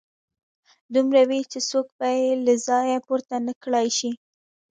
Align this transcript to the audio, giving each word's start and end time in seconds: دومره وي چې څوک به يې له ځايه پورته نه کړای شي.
دومره 0.93 1.21
وي 1.29 1.41
چې 1.51 1.59
څوک 1.69 1.87
به 1.97 2.07
يې 2.19 2.29
له 2.45 2.53
ځايه 2.67 2.97
پورته 3.07 3.35
نه 3.47 3.53
کړای 3.63 3.87
شي. 3.97 4.11